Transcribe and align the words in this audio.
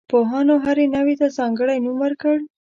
پوهانو 0.09 0.55
هرې 0.65 0.85
نوعې 0.93 1.15
ته 1.19 1.27
ځانګړی 1.37 1.77
نوم 1.83 1.97
ورکړ. 2.01 2.37